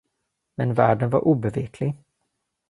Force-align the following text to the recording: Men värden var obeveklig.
Men 0.55 0.73
värden 0.73 1.09
var 1.09 1.27
obeveklig. 1.27 1.95